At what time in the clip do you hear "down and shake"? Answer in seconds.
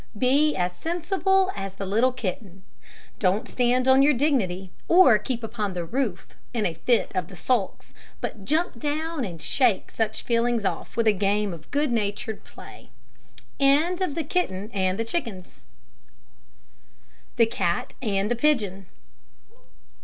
8.79-9.91